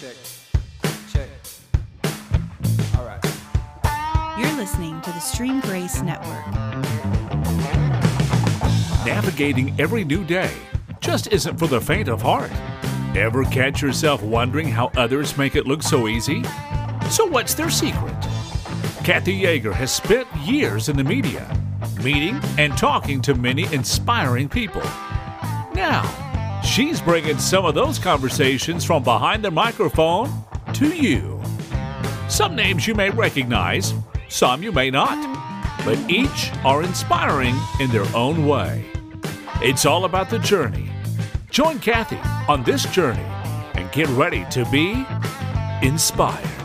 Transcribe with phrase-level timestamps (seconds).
[0.00, 0.16] check,
[1.12, 1.28] check.
[2.96, 3.20] All right.
[4.38, 6.46] You're listening to the Stream Grace Network.
[9.04, 10.52] Navigating every new day
[11.00, 12.52] just isn't for the faint of heart.
[13.16, 16.44] Ever catch yourself wondering how others make it look so easy?
[17.10, 18.20] So, what's their secret?
[19.02, 21.50] Kathy Yeager has spent years in the media,
[22.04, 24.82] meeting and talking to many inspiring people.
[25.74, 26.27] Now,
[26.68, 30.30] she's bringing some of those conversations from behind the microphone
[30.74, 31.40] to you.
[32.28, 33.94] Some names you may recognize,
[34.28, 35.16] some you may not,
[35.84, 38.84] but each are inspiring in their own way.
[39.62, 40.90] It's all about the journey.
[41.50, 43.24] Join Kathy on this journey
[43.74, 45.06] and get ready to be
[45.82, 46.57] inspired.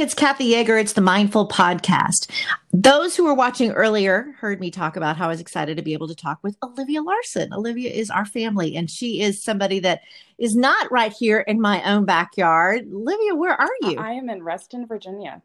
[0.00, 0.80] It's Kathy Yeager.
[0.80, 2.30] It's the Mindful Podcast.
[2.72, 5.92] Those who were watching earlier heard me talk about how I was excited to be
[5.92, 7.52] able to talk with Olivia Larson.
[7.52, 10.00] Olivia is our family, and she is somebody that
[10.38, 12.88] is not right here in my own backyard.
[12.90, 13.98] Olivia, where are you?
[13.98, 15.42] I am in Reston, Virginia.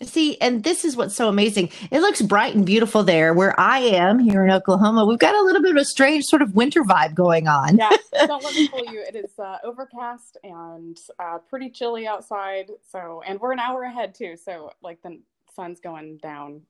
[0.00, 1.70] See, and this is what's so amazing.
[1.90, 5.06] It looks bright and beautiful there where I am here in Oklahoma.
[5.06, 7.76] We've got a little bit of a strange sort of winter vibe going on.
[7.76, 7.90] Yeah,
[8.26, 9.00] don't let me fool you.
[9.06, 12.70] It is uh, overcast and uh, pretty chilly outside.
[12.90, 14.36] So, and we're an hour ahead too.
[14.36, 15.20] So, like the
[15.54, 16.62] sun's going down.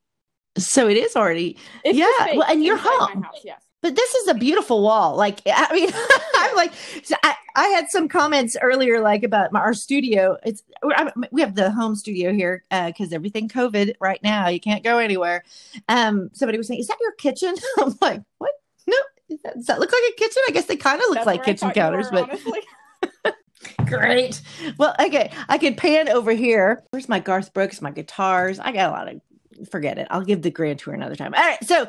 [0.59, 1.57] So it is already.
[1.85, 2.37] It's yeah.
[2.37, 3.23] Well, and you're home.
[3.23, 3.63] house, yes.
[3.83, 5.17] But this is a beautiful wall.
[5.17, 5.91] Like, I mean,
[6.37, 10.39] I'm like, so I, I had some comments earlier, like about my, our studio.
[10.45, 14.49] It's I, we have the home studio here because everything COVID right now.
[14.49, 15.45] You can't go anywhere.
[15.89, 18.53] Um, somebody was saying, "Is that your kitchen?" I'm like, "What?
[18.87, 18.97] No,
[19.29, 21.27] Is that- does that look like a kitchen?" I guess they kind of look That's
[21.27, 23.37] like kitchen counters, were, but.
[23.87, 24.41] Great.
[24.79, 25.31] Well, okay.
[25.49, 26.83] I could pan over here.
[26.91, 28.59] Where's my Garth Brooks, my guitars?
[28.59, 30.07] I got a lot of, forget it.
[30.11, 31.35] I'll give the grand tour another time.
[31.35, 31.63] All right.
[31.65, 31.89] So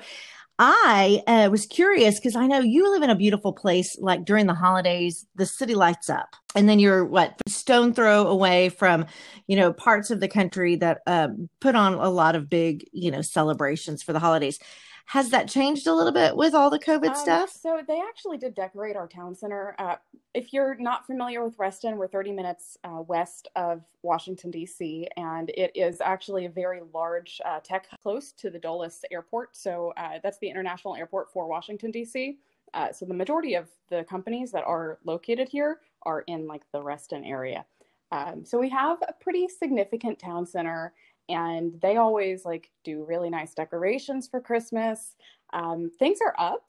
[0.59, 3.97] I uh, was curious because I know you live in a beautiful place.
[3.99, 6.35] Like during the holidays, the city lights up.
[6.55, 9.07] And then you're what, stone throw away from,
[9.47, 13.09] you know, parts of the country that um, put on a lot of big, you
[13.09, 14.59] know, celebrations for the holidays.
[15.06, 17.50] Has that changed a little bit with all the COVID Um, stuff?
[17.52, 19.75] So they actually did decorate our town center.
[19.78, 19.97] Uh,
[20.34, 25.50] if you're not familiar with Reston, we're 30 minutes uh, west of Washington D.C., and
[25.52, 29.56] it is actually a very large uh, tech close to the Dulles Airport.
[29.56, 32.40] So uh, that's the international airport for Washington D.C.
[32.74, 36.81] Uh, so the majority of the companies that are located here are in like the
[36.81, 37.66] Reston area.
[38.12, 40.94] Um, so we have a pretty significant town center,
[41.29, 45.16] and they always like do really nice decorations for Christmas.
[45.53, 46.66] Um, things are up.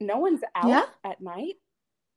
[0.00, 0.84] No one's out Yeah.
[1.04, 1.54] at night.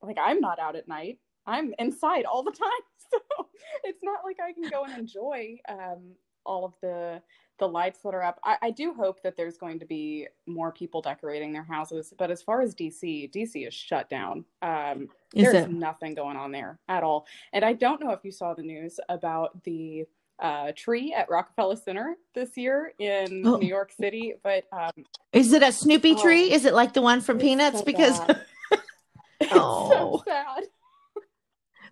[0.02, 1.20] Like I'm not out at night.
[1.46, 2.70] I'm inside all the time.
[3.12, 3.48] So
[3.84, 6.12] it's not like I can go and enjoy um,
[6.46, 7.22] all of the
[7.58, 8.40] the lights that are up.
[8.46, 12.14] I, I do hope that there's going to be more people decorating their houses.
[12.18, 14.46] But as far as DC, DC is shut down.
[14.62, 15.72] Um, Is there's it?
[15.72, 17.26] nothing going on there at all.
[17.52, 20.06] And I don't know if you saw the news about the
[20.42, 23.58] uh, tree at Rockefeller Center this year in Oh.
[23.58, 24.92] New York City, but um,
[25.34, 26.22] Is it a Snoopy Oh.
[26.22, 26.52] tree?
[26.52, 27.80] Is it like the one from Peanuts?
[27.80, 28.20] so because
[29.52, 29.90] Oh.
[29.90, 30.64] so sad.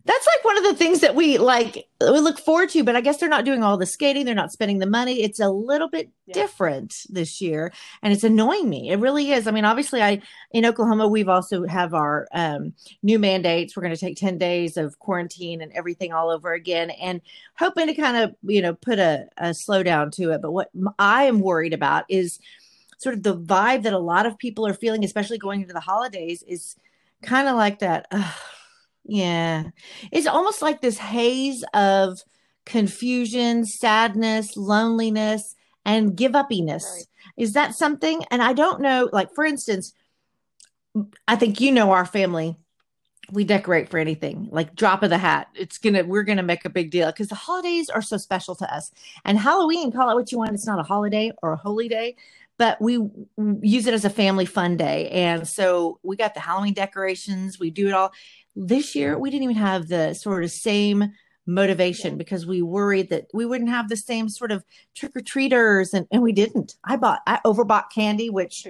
[0.08, 3.02] That's like one of the things that we like we look forward to but i
[3.02, 5.22] guess they're not doing all the skating they're not spending the money.
[5.22, 6.34] It's a little bit Yeah.
[6.34, 8.90] different this year and it's annoying me.
[8.90, 9.48] It really is.
[9.48, 12.74] I mean obviously i in oklahoma we've also have our um,
[13.04, 13.76] new mandates.
[13.76, 17.22] We're going to take 10 days of quarantine and everything all over again and
[17.58, 20.70] hoping to kind of you know put a, a slowdown to it but what
[21.00, 22.40] i am worried about is
[22.98, 25.80] sort of the vibe that a lot of people are feeling especially going into the
[25.80, 26.76] holidays is
[27.22, 28.32] kind of like that uh,
[29.08, 29.64] yeah
[30.12, 32.22] it's almost like this haze of
[32.68, 36.84] confusion, sadness, loneliness, and give uppiness.
[36.84, 37.06] Right.
[37.38, 38.24] Is that something?
[38.30, 39.94] And I don't know, like, for instance,
[41.28, 42.58] I think you know our family.
[43.32, 45.48] We decorate for anything, like drop of the hat.
[45.54, 48.74] It's gonna, we're gonna make a big deal because the holidays are so special to
[48.74, 48.90] us.
[49.26, 52.16] And Halloween, call it what you want, it's not a holiday or a holy day,
[52.58, 53.00] but we
[53.62, 55.10] use it as a family fun day.
[55.10, 58.14] And so we got the Halloween decorations, we do it all.
[58.60, 61.12] This year, we didn't even have the sort of same
[61.46, 64.66] motivation because we worried that we wouldn't have the same sort of
[64.96, 66.76] trick or treaters, and, and we didn't.
[66.84, 68.68] I bought, I overbought candy, which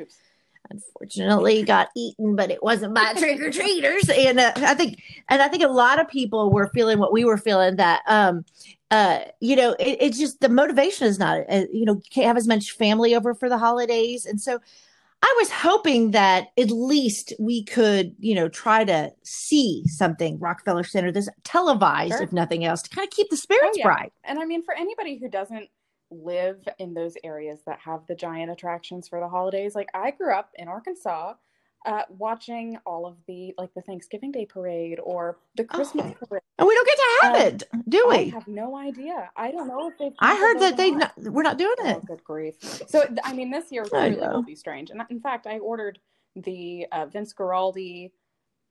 [0.69, 4.09] unfortunately got eaten, but it wasn't by trick or treaters.
[4.09, 7.25] And uh, I think, and I think a lot of people were feeling what we
[7.25, 8.45] were feeling that, um,
[8.91, 12.37] uh, you know, it, it's just the motivation is not, uh, you know, can't have
[12.37, 14.25] as much family over for the holidays.
[14.25, 14.59] And so
[15.23, 20.83] I was hoping that at least we could, you know, try to see something Rockefeller
[20.83, 22.23] Center, this televised, Sure.
[22.23, 23.83] if nothing else, to kind of keep the spirits Oh, yeah.
[23.85, 24.13] bright.
[24.23, 25.69] And I mean, for anybody who doesn't
[26.11, 30.33] live in those areas that have the giant attractions for the holidays, like I grew
[30.33, 31.33] up in Arkansas.
[31.85, 36.25] Uh, watching all of the like the Thanksgiving Day parade or the Christmas Oh.
[36.25, 36.41] parade.
[36.59, 38.29] And we don't get to have Um, it, do I we?
[38.29, 39.29] have no idea.
[39.35, 40.13] I don't know if they've.
[40.19, 41.13] I heard that they not.
[41.18, 42.06] we're not doing Oh, it.
[42.06, 42.56] good grief!
[42.88, 44.31] So I mean, this year I know.
[44.31, 44.89] will be strange.
[44.89, 46.00] And in fact, I ordered
[46.35, 48.12] the uh, Vince Guaraldi,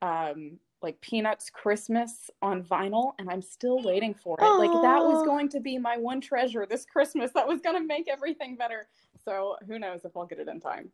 [0.02, 4.44] um, like Peanuts Christmas on vinyl, and I'm still waiting for it.
[4.59, 7.31] Like that was going to be my one treasure this Christmas.
[7.32, 8.88] That was going to make everything better.
[9.25, 10.91] So who knows if I'll get it in time?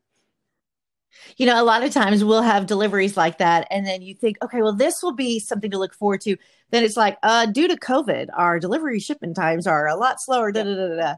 [1.36, 4.38] You know, a lot of times we'll have deliveries like that, and then you think,
[4.42, 6.36] okay, well, this will be something to look forward to.
[6.70, 10.52] Then it's like, uh, due to COVID, our delivery shipment times are a lot slower.
[10.52, 11.14] Da, da, da, da.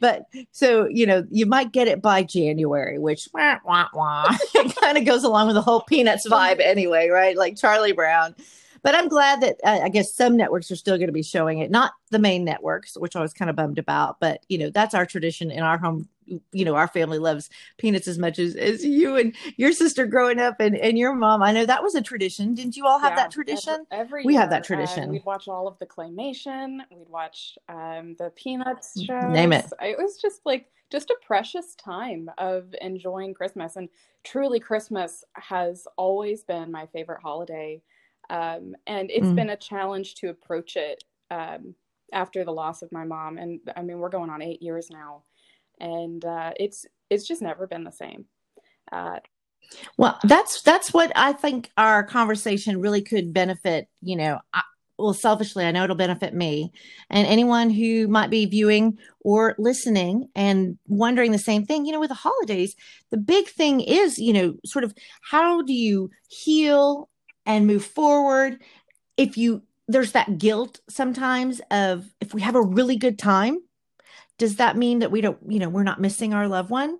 [0.00, 4.36] But so you know, you might get it by January, which wah, wah, wah.
[4.54, 7.36] it kind of goes along with the whole Peanuts vibe anyway, right?
[7.36, 8.34] Like Charlie Brown.
[8.82, 11.58] But I'm glad that uh, I guess some networks are still going to be showing
[11.58, 14.20] it, not the main networks, which I was kind of bummed about.
[14.20, 16.08] But you know, that's our tradition in our home.
[16.52, 20.38] You know, our family loves peanuts as much as, as you and your sister growing
[20.38, 21.42] up and, and your mom.
[21.42, 22.54] I know that was a tradition.
[22.54, 23.86] Didn't you all have Yeah, that tradition?
[23.92, 25.10] Every, every We have that year, uh, tradition.
[25.10, 26.80] we'd watch all of the claymation.
[26.90, 29.22] We'd watch um, the Peanuts shows.
[29.22, 29.66] Mm, Name it.
[29.80, 33.88] It was just like just a precious time of enjoying Christmas, and
[34.24, 37.82] truly, Christmas has always been my favorite holiday.
[38.30, 39.36] Um, and it's Mm.
[39.36, 41.74] been a challenge to approach it um,
[42.12, 43.38] after the loss of my mom.
[43.38, 45.22] And I mean, we're going on eight years now,
[45.80, 48.26] and uh, it's it's just never been the same.
[48.90, 49.18] Uh,
[49.96, 53.88] Well, that's that's what I think our conversation really could benefit.
[54.02, 54.62] You know, I,
[54.98, 56.72] well, selfishly, I know it'll benefit me
[57.10, 61.84] and anyone who might be viewing or listening and wondering the same thing.
[61.84, 62.76] You know, with the holidays,
[63.10, 67.08] the big thing is, you know, sort of how do you heal
[67.44, 68.62] and move forward
[69.16, 73.58] if you there's that guilt sometimes of if we have a really good time
[74.38, 76.98] does that mean that we don't you know we're not missing our loved one?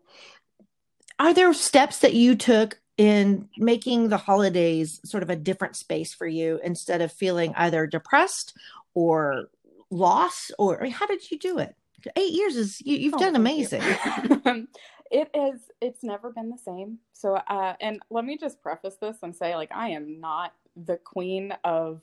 [1.18, 6.14] Are there steps that you took in making the holidays sort of a different space
[6.14, 8.56] for you instead of feeling either depressed
[8.94, 9.46] or
[9.90, 10.52] lost?
[10.58, 11.74] Or I mean, how did you do it?
[12.16, 13.68] Eight years is you, you've Oh, done thank you.
[13.70, 14.68] amazing.
[15.08, 16.98] It is it's never been the same.
[17.12, 20.96] So uh and let me just preface this and say like i am not the
[20.96, 22.00] queen of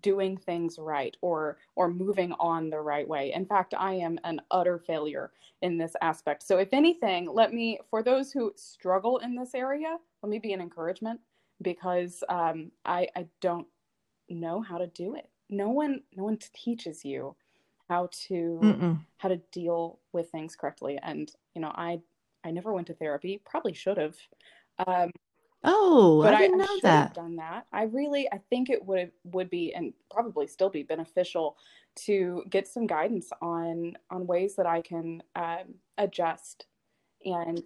[0.00, 3.32] doing things right or or moving on the right way.
[3.32, 5.32] In fact i am an utter failure
[5.62, 6.42] in this aspect.
[6.42, 10.52] So if anything let me for those who struggle in this area let me be
[10.52, 11.20] an encouragement
[11.62, 13.66] because um i i don't
[14.28, 15.28] know how to do it.
[15.48, 17.36] No one no one teaches you
[17.88, 19.04] how to Mm-mm.
[19.18, 20.98] how to deal with things correctly.
[21.02, 22.00] And you know i
[22.44, 24.16] i never went to therapy probably should have.
[24.86, 25.10] Um
[25.64, 29.10] oh but i i, didn't know that done that i really i think it would
[29.24, 31.56] would be and probably still be beneficial
[31.96, 36.66] to get some guidance on on ways that i can um, adjust
[37.24, 37.62] and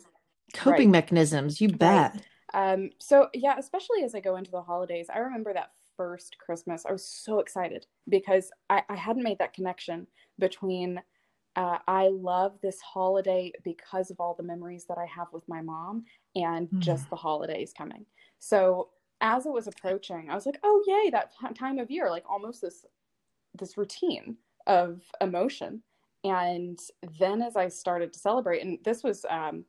[0.52, 0.98] coping right.
[1.02, 2.20] mechanisms you bet
[2.54, 6.86] um, so yeah, especially as I go into the holidays, I remember that first Christmas.
[6.86, 10.06] I was so excited because I, I hadn't made that connection
[10.38, 11.00] between
[11.56, 15.60] uh, I love this holiday because of all the memories that I have with my
[15.60, 16.04] mom
[16.34, 16.80] and Mm.
[16.80, 18.06] just the holidays coming.
[18.38, 18.90] So
[19.20, 22.60] as it was approaching, I was like, oh yay, that time of year, like almost
[22.62, 22.84] this
[23.54, 24.36] this routine
[24.66, 25.82] of emotion.
[26.24, 26.78] And
[27.20, 29.64] then as I started to celebrate, and this was um,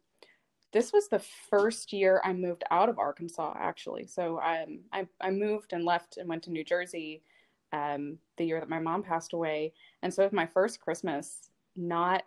[0.74, 4.08] this was the first year I moved out of Arkansas, actually.
[4.08, 7.24] So um, I, I moved and left and went to New Jersey
[7.72, 9.74] um, the year that my mom passed away.
[10.02, 12.24] And so it was my first Christmas not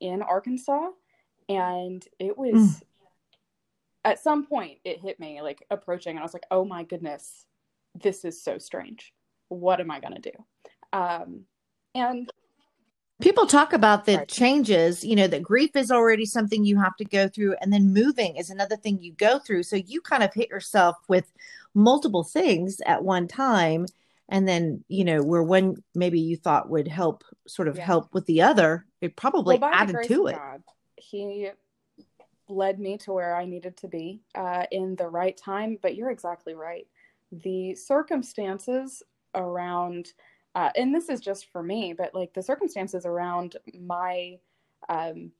[0.00, 0.88] in Arkansas.
[1.48, 2.82] And it was, Mm.
[4.04, 7.46] at some point, it hit me like approaching, and I was like, oh my goodness,
[7.94, 9.12] this is so strange.
[9.48, 10.44] What am I going to do?
[10.92, 11.46] Um,
[11.94, 12.30] and
[13.20, 14.28] people talk about the Right.
[14.28, 17.92] changes you know that grief is already something you have to go through and then
[17.92, 21.32] moving is another thing you go through so you kind of hit yourself with
[21.74, 23.86] multiple things at one time
[24.28, 27.84] and then you know where one maybe you thought would help sort of Yeah.
[27.84, 30.62] help with the other it probably the added to it God,
[30.96, 31.50] he
[32.48, 35.78] led me to where I needed to be uh, in the right time.
[35.82, 36.86] But you're exactly right.
[37.30, 39.02] The circumstances
[39.34, 40.12] around,
[40.54, 44.38] uh, and this is just for me, but like the circumstances around my
[44.88, 45.32] um,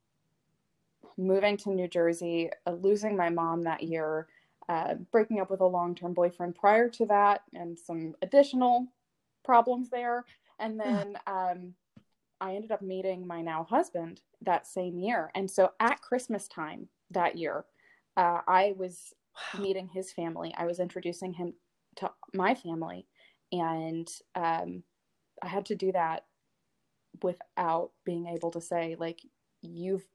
[1.17, 4.27] moving to New Jersey, uh, losing my mom that year,
[4.69, 8.87] uh, breaking up with a long term boyfriend prior to that, and some additional
[9.43, 10.25] problems there.
[10.59, 11.73] And then um,
[12.43, 15.31] I ended up meeting my now husband that same year.
[15.33, 17.65] And so at Christmas time that year,
[18.17, 19.13] uh, I was
[19.57, 20.53] meeting his family.
[20.57, 21.55] I was introducing him
[21.97, 23.07] to my family.
[23.53, 24.83] And um,
[25.43, 26.25] I had to do that
[27.21, 29.21] without being able to say, like,
[29.61, 30.05] you've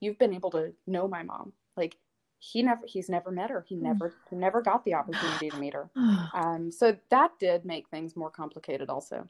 [0.00, 1.54] you've been able to know my mom.
[1.76, 1.98] Like
[2.38, 3.62] he never he's never met her.
[3.68, 3.98] He Hmm.
[3.98, 5.90] never he never got the opportunity to meet her.
[6.34, 9.28] Um, so that did make things more complicated also.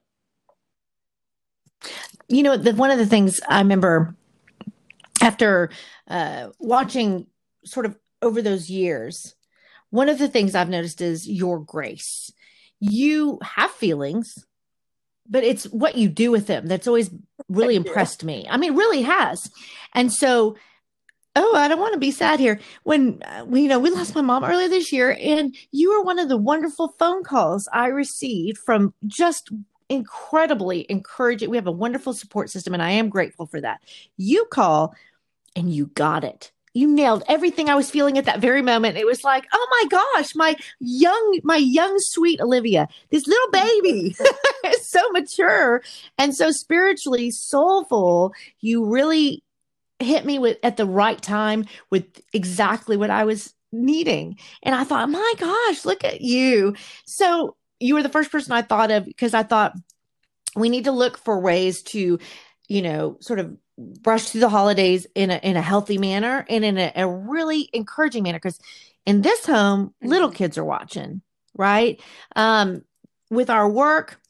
[2.29, 4.15] You know the, one of the things i remember
[5.21, 5.71] after
[6.09, 7.27] uh, watching
[7.65, 9.35] sort of over those years
[9.91, 12.33] one of the things i've noticed is your grace.
[12.81, 14.33] You have feelings
[15.31, 17.11] but it's what you do with them that's always
[17.49, 18.47] really impressed me.
[18.49, 19.51] I mean really has.
[19.95, 20.57] And so
[21.37, 22.61] oh i don't want to be sad here.
[22.85, 26.03] When uh, we you know we lost my mom earlier this year and you were
[26.03, 29.51] one of the wonderful phone calls i received from just
[29.88, 33.80] incredibly encouraging we have a wonderful support system and i am grateful for that.
[34.16, 34.95] You call
[35.57, 36.52] and you got it.
[36.75, 38.99] You nailed everything i was feeling at that very moment.
[38.99, 44.14] It was like oh my gosh my young my young sweet olivia this little baby
[44.66, 45.83] is so mature
[46.18, 48.33] and so spiritually soulful.
[48.61, 49.42] You really
[50.00, 54.38] hit me with at the right time with exactly what i was needing.
[54.62, 56.75] And i thought my gosh look at you.
[57.07, 59.75] So you were the first person i thought of because i thought
[60.57, 62.19] we need to look for ways to
[62.69, 66.65] you know sort of brush through the holidays in a in a healthy manner and
[66.65, 68.59] in a, a really encouraging manner because
[69.07, 70.35] in this home little Mhm.
[70.35, 71.23] kids are watching
[71.57, 72.01] right?
[72.37, 72.83] Um
[73.31, 74.21] with our work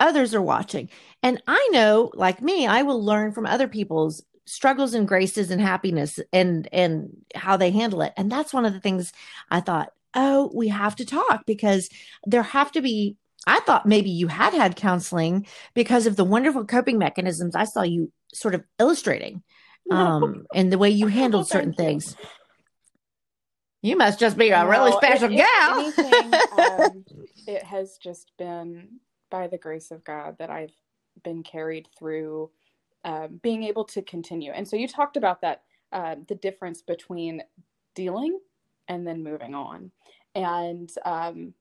[0.00, 0.90] others are watching.
[1.22, 5.60] And i know like me i will learn from other people's struggles and graces and
[5.60, 8.12] happiness and and how they handle it.
[8.16, 9.12] And that's one of the things
[9.50, 11.88] i thought oh we have to talk because
[12.24, 13.16] there have to be
[13.46, 17.82] i thought maybe you had had counseling because of the wonderful coping mechanisms i saw
[17.82, 19.42] you sort of illustrating
[19.90, 22.16] um and the way you handled certain things.
[23.82, 25.78] You must just be a really special if- if gal.
[25.78, 27.04] anything, um,
[27.46, 30.72] it has just been by the grace of God that I've
[31.22, 32.50] been carried through
[33.04, 34.52] um, being able to continue.
[34.52, 37.42] And so you talked about that uh, the difference between
[37.94, 38.38] dealing
[38.88, 39.90] and then moving on.
[40.34, 41.54] And um,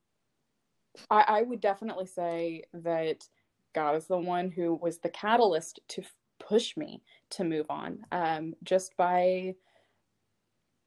[1.10, 3.28] I, I would definitely say that
[3.74, 6.04] God is the one who was the catalyst to
[6.40, 7.02] push me
[7.32, 9.56] to move on um, just by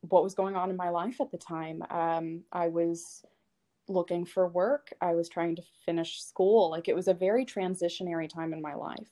[0.02, 1.82] what was going on in my life at the time.
[1.90, 3.24] Um, I was
[3.88, 4.92] looking for work.
[5.00, 6.70] I was trying to finish school.
[6.70, 9.10] Like it was a very transitionary time in my life.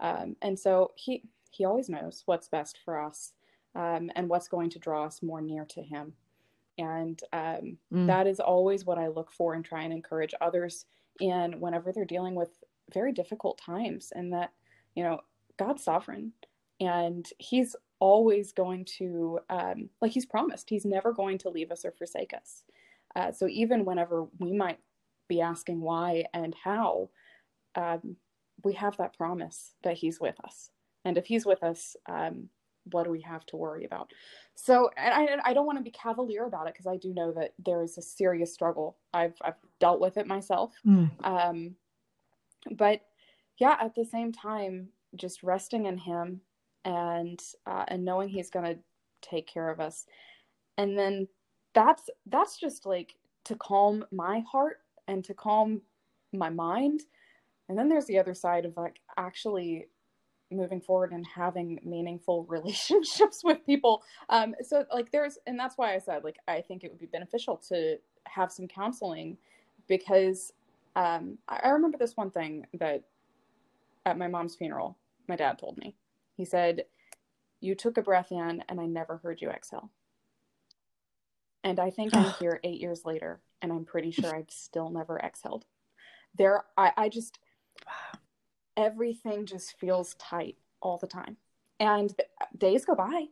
[0.00, 3.32] Um, and so he he always knows what's best for us
[3.76, 6.14] um, and what's going to draw us more near to him.
[6.78, 8.06] And um, Mm.
[8.06, 10.86] that is always what I look for and try and encourage others
[11.20, 12.50] in whenever they're dealing with
[12.92, 14.12] very difficult times.
[14.14, 14.52] And that
[14.94, 15.20] you know
[15.56, 16.32] God's sovereign,
[16.80, 21.84] and He's always going to um, like He's promised He's never going to leave us
[21.84, 22.64] or forsake us.
[23.16, 24.80] Uh, so even whenever we might
[25.28, 27.08] be asking why and how,
[27.76, 28.16] um,
[28.64, 30.70] we have that promise that He's with us.
[31.04, 32.48] And if He's with us, um,
[32.90, 34.12] what do we have to worry about?
[34.54, 37.32] So, and I, I don't want to be cavalier about it because I do know
[37.32, 38.96] that there is a serious struggle.
[39.12, 40.74] I've, I've dealt with it myself.
[40.86, 41.10] Mm.
[41.24, 41.76] Um,
[42.70, 43.00] but
[43.58, 46.40] yeah, at the same time, just resting in Him
[46.84, 48.78] and uh, and knowing He's going to
[49.22, 50.06] take care of us,
[50.76, 51.28] and then
[51.74, 53.14] that's that's just like
[53.44, 55.82] to calm my heart and to calm
[56.32, 57.02] my mind.
[57.68, 59.86] And then there's the other side of like actually
[60.56, 64.02] moving forward and having meaningful relationships with people.
[64.28, 67.06] Um, so like there's, and that's why I said like I think it would be
[67.06, 69.36] beneficial to have some counseling
[69.88, 70.52] because
[70.96, 73.04] um, I, I remember this one thing that
[74.06, 74.96] at my mom's funeral,
[75.28, 75.94] my dad told me.
[76.36, 76.84] He said,
[77.60, 79.90] "You took a breath in, and I never heard you exhale."
[81.62, 85.18] And I think I'm here eight years later, and I'm pretty sure I've still never
[85.18, 85.64] exhaled.
[86.36, 87.38] There, I, I just
[88.76, 91.36] everything just feels tight all the time,
[91.80, 92.14] and
[92.56, 93.26] days go by,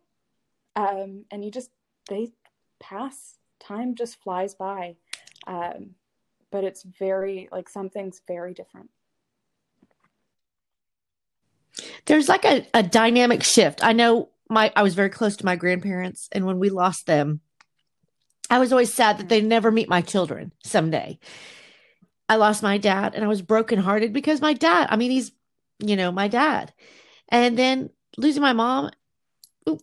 [0.77, 1.71] um, and you just
[2.09, 2.33] they
[2.81, 3.39] pass.
[3.61, 4.97] Time just flies by,
[5.47, 5.91] um,
[6.51, 8.91] but it's very like something's very different.
[12.07, 13.85] there's like a, a dynamic shift.
[13.85, 17.41] I know my I was very close to my grandparents, and when we lost them,
[18.51, 21.19] I was always sad that they'd never meet my children someday.
[22.33, 24.87] I lost my dad, and I was brokenhearted because my dad.
[24.89, 25.33] I mean, he's
[25.81, 26.73] you know my dad,
[27.29, 28.91] and then losing my mom,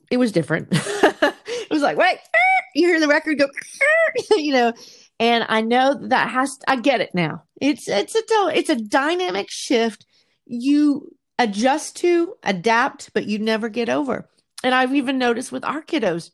[0.10, 0.70] it was different.
[0.72, 2.18] it was like wait,
[2.76, 3.48] you hear the record go,
[4.36, 4.74] you know,
[5.20, 6.58] and I know that has.
[6.68, 7.44] I get it now.
[7.62, 10.08] It's it's a it's a dynamic shift.
[10.48, 14.28] You adjust to, adapt, but you never get over.
[14.64, 16.32] And I've even noticed with our kiddos,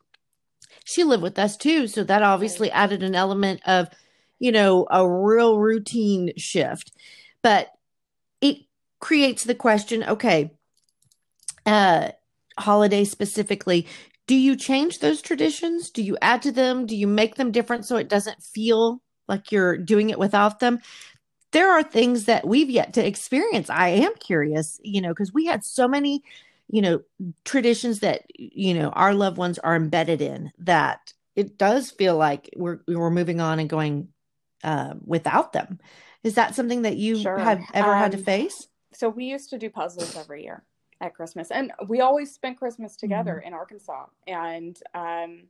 [0.86, 1.88] she lived with us too.
[1.88, 3.90] So that obviously added an element of,
[4.40, 6.92] you know, a real routine shift.
[7.42, 7.72] But
[8.42, 8.58] it
[9.00, 10.52] creates the question okay,
[11.66, 12.10] uh,
[12.58, 13.88] holiday specifically,
[14.28, 15.90] do you change those traditions?
[15.90, 16.86] Do you add to them?
[16.86, 20.80] Do you make them different so it doesn't feel like you're doing it without them?
[21.52, 23.70] There are things that we've yet to experience.
[23.70, 26.24] I am curious, you know, because we had so many,
[26.68, 27.02] you know,
[27.46, 32.50] traditions that, you know, our loved ones are embedded in that it does feel like
[32.56, 34.08] we're we're moving on and going
[34.66, 35.80] uh, without them.
[36.24, 37.38] Is that something that you Sure.
[37.38, 38.70] have ever had to Um, face?
[38.94, 40.66] So we used to do puzzles every year
[41.02, 44.08] at Christmas, and we always spent Christmas together in Arkansas.
[44.28, 45.44] And um,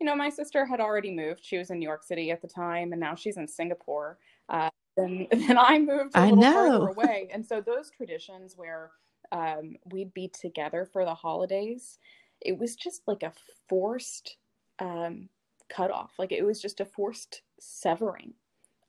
[0.00, 2.48] you know, my sister had already moved; she was in New York City at the
[2.48, 4.18] time, and now she's in Singapore.
[4.48, 6.46] Uh, and then I moved a I little know.
[6.46, 8.92] farther away, and so those traditions where
[9.32, 11.98] um, we'd be together for the holidays,
[12.40, 13.32] it was just like a
[13.68, 14.38] forced
[14.80, 15.28] um,
[15.68, 16.12] cutoff.
[16.18, 18.34] Like it was just a forced severing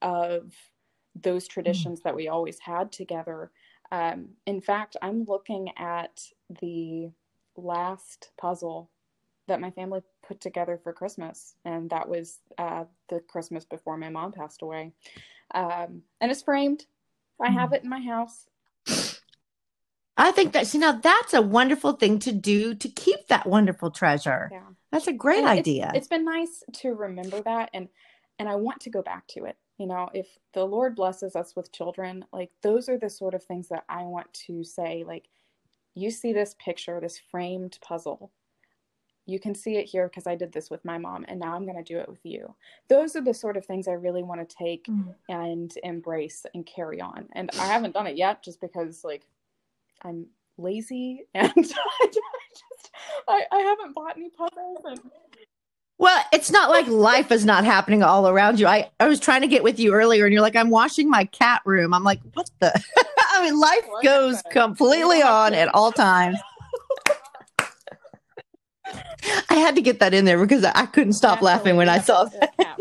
[0.04, 0.54] of
[1.20, 3.52] those traditions that we always had together.
[3.92, 6.22] Um, in fact, I'm looking at
[6.62, 7.10] the
[7.56, 8.90] last puzzle
[9.48, 14.10] that my family put together for Christmas, and that was uh, the Christmas before my
[14.10, 14.94] mom passed away.
[15.54, 16.86] Um, and it's framed.
[17.42, 18.46] I have it in my house.
[20.16, 23.90] I think that see now that's a wonderful thing to do to keep that wonderful
[23.92, 24.50] treasure.
[24.52, 24.62] Yeah.
[24.92, 25.92] That's a great And it's- idea.
[25.96, 27.90] It's been nice to remember that and
[28.40, 29.58] and I want to go back to it.
[29.84, 33.44] You know, if the Lord blesses us with children, like those are the sort of
[33.44, 35.28] things that I want to say like
[35.94, 38.32] you see this picture, this framed puzzle.
[39.26, 41.66] You can see it here because I did this with my mom and now I'm
[41.66, 42.56] going to do it with you.
[42.88, 45.16] Those are the sort of things I really want to take Mm.
[45.28, 47.28] and embrace and carry on.
[47.34, 49.28] And I haven't done it yet just because like
[50.04, 52.92] I'm lazy and I just
[53.28, 55.02] I, I haven't bought any puzzles and
[56.04, 58.68] Well, it's not like life is not happening all around you.
[58.68, 61.24] I, I was trying to get with you earlier and you're like, I'm washing my
[61.24, 61.94] cat room.
[61.94, 62.74] I'm like, what the?
[63.30, 66.38] I mean, life goes completely on at all times.
[69.50, 72.26] I had to get that in there because I couldn't stop laughing when I saw
[72.26, 72.78] that.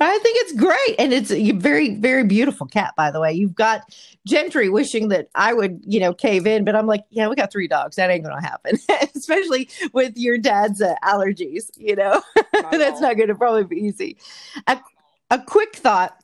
[0.00, 0.96] I think it's great.
[0.98, 3.32] And it's a very, very beautiful cat, by the way.
[3.32, 3.82] You've got
[4.26, 7.50] Gentry wishing that I would, you know, cave in, but I'm like, yeah, we got
[7.50, 7.96] three dogs.
[7.96, 8.78] That ain't going to happen,
[9.14, 14.16] especially with your dad's uh, allergies, you know, that's not going to probably be easy.
[14.66, 14.78] A,
[15.30, 16.16] a quick thought.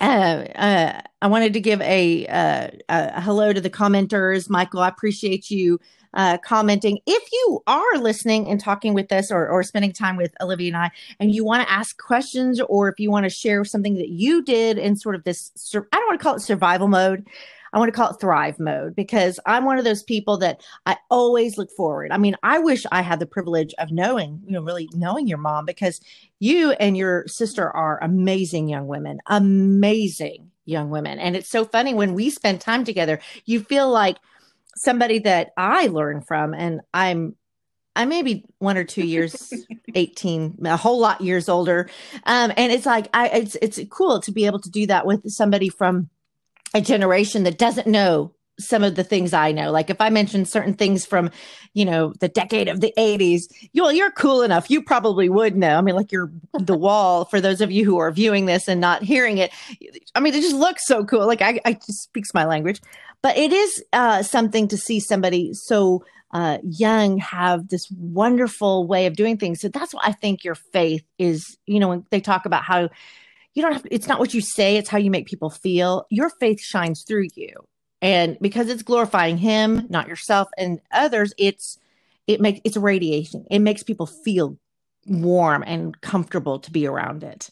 [0.00, 4.48] Uh, uh, I wanted to give a, uh, a hello to the commenters.
[4.48, 5.80] Michael, I appreciate you
[6.14, 6.98] uh, commenting.
[7.06, 10.76] If you are listening and talking with us or, or spending time with Olivia and
[10.76, 10.90] I,
[11.20, 14.42] and you want to ask questions or if you want to share something that you
[14.42, 17.26] did in sort of this I don't want to call it survival mode.
[17.72, 20.96] I want to call it thrive mode because I'm one of those people that I
[21.10, 22.12] always look forward.
[22.12, 25.38] I mean, I wish I had the privilege of knowing, you know, really knowing your
[25.38, 26.00] mom because
[26.38, 31.18] you and your sister are amazing young women, amazing young women.
[31.18, 34.16] And it's so funny when we spend time together, you feel like
[34.78, 37.36] somebody that I learn from and I'm
[37.98, 39.52] I may be one or two years
[39.94, 41.90] 18 a whole lot years older.
[42.24, 45.28] Um and it's like i it's it's cool to be able to do that with
[45.28, 46.08] somebody from
[46.74, 49.70] a generation that doesn't know some of the things i know.
[49.72, 51.30] Like if i mention certain things from
[51.74, 54.70] you know the decade of the 80s you're you're cool enough.
[54.70, 55.76] You probably would know.
[55.76, 58.80] I mean like you're the wall for those of you who are viewing this and
[58.80, 59.50] not hearing it.
[60.14, 61.26] I mean it just looks so cool.
[61.26, 62.80] Like i, I just speaks my language
[63.22, 66.02] but it is uh something to see somebody so
[66.32, 69.60] uh, young have this wonderful way of doing things.
[69.60, 72.90] So that's why I think your faith is, you know, when they talk about how
[73.54, 76.06] you don't have, it's not what you say, it's how you make people feel.
[76.10, 77.54] Your faith shines through you.
[78.00, 81.78] And because it's glorifying him, not yourself and others, it's,
[82.26, 83.46] it makes, it's radiating.
[83.50, 84.58] It makes people feel
[85.06, 87.48] warm and comfortable to be around it.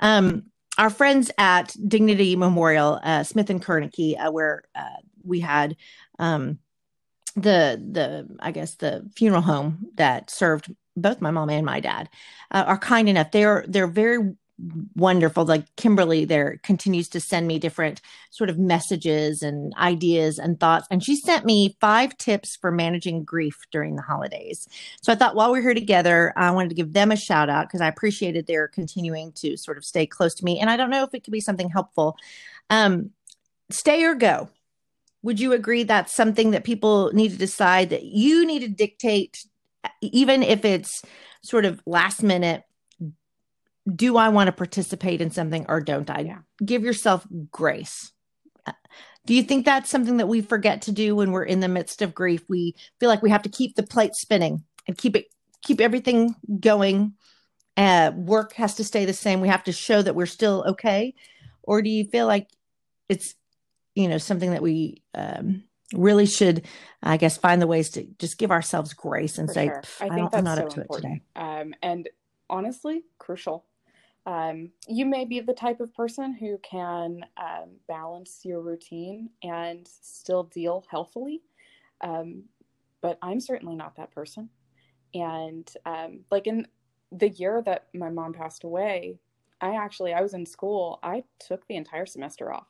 [0.00, 5.76] Um, our friends at Dignity Memorial, uh, Smith and Kernke, uh, where uh, we had,
[6.18, 6.58] um,
[7.34, 12.08] the the I guess the funeral home that served both my mom and my dad
[12.50, 13.30] uh, are kind enough.
[13.30, 14.34] They're they're very
[14.94, 15.44] wonderful.
[15.44, 20.86] Like Kimberly there continues to send me different sort of messages and ideas and thoughts.
[20.90, 24.66] And she sent me five tips for managing grief during the holidays.
[25.02, 27.68] So I thought while we're here together, I wanted to give them a shout out
[27.68, 30.58] because I appreciated their continuing to sort of stay close to me.
[30.58, 32.16] And I don't know if it could be something helpful.
[32.70, 33.10] Um,
[33.68, 34.48] stay or go
[35.26, 39.44] would you agree that's something that people need to decide that you need to dictate
[40.00, 41.02] even if it's
[41.42, 42.62] sort of last minute
[43.94, 46.20] do i want to participate in something or don't i?
[46.20, 46.38] Yeah.
[46.64, 48.12] give yourself grace.
[49.26, 52.00] Do you think that's something that we forget to do when we're in the midst
[52.00, 52.44] of grief?
[52.48, 55.26] We feel like we have to keep the plate spinning and keep it
[55.62, 57.14] keep everything going.
[57.76, 59.40] Uh, work has to stay the same.
[59.40, 61.14] We have to show that we're still okay.
[61.64, 62.48] Or do you feel like
[63.08, 63.34] it's
[63.96, 66.66] you know something that we um really should,
[67.02, 69.82] I guess, find the ways to just give ourselves grace and For say, sure.
[69.82, 71.14] "Pff, I I think I'm that's not so up to important.
[71.14, 71.60] it today.
[71.60, 72.08] Um, and
[72.48, 73.64] honestly, crucial.
[74.26, 79.86] Um, you may be the type of person who can um, balance your routine and
[79.86, 81.42] still deal healthily.
[82.00, 82.44] Um,
[83.00, 84.50] but I'm certainly not that person.
[85.14, 86.66] And um, like in
[87.12, 89.20] the year that my mom passed away,
[89.60, 90.98] I actually I was in school.
[91.04, 92.66] I took the entire semester off.